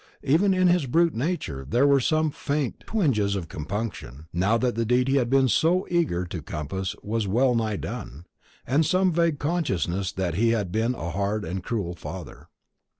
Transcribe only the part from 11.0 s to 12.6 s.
hard and cruel father.